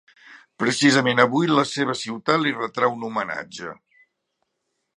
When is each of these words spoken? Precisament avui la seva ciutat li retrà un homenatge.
Precisament 0.61 1.19
avui 1.23 1.49
la 1.51 1.65
seva 1.73 1.95
ciutat 2.05 2.43
li 2.45 2.55
retrà 2.63 2.89
un 2.95 3.05
homenatge. 3.09 3.75